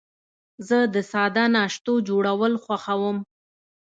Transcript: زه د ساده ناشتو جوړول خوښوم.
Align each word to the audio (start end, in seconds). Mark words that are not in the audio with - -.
زه 0.67 0.77
د 0.93 0.95
ساده 1.11 1.45
ناشتو 1.55 1.93
جوړول 2.09 2.53
خوښوم. 2.63 3.17